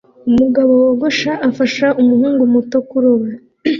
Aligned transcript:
Umugabo 0.29 0.71
wogosha 0.83 1.31
afasha 1.49 1.85
umuhungu 2.01 2.41
muto 2.53 2.77
kuroba 2.89 3.27